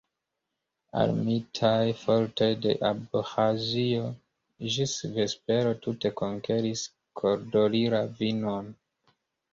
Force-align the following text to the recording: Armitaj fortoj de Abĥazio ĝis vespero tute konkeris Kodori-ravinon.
Armitaj 0.99 1.91
fortoj 1.99 2.47
de 2.63 2.73
Abĥazio 2.89 4.07
ĝis 4.77 4.95
vespero 5.19 5.77
tute 5.85 6.13
konkeris 6.23 6.87
Kodori-ravinon. 7.23 8.73